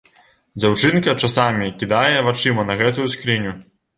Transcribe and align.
Дзяўчынка 0.61 1.13
часамі 1.27 1.67
кідае 1.83 2.15
вачыма 2.29 2.65
на 2.73 2.79
гэтую 2.83 3.07
скрыню. 3.17 3.55